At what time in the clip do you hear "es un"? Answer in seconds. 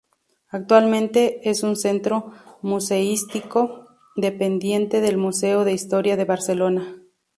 1.47-1.75